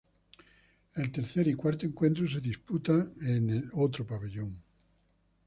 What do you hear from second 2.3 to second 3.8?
disputa el en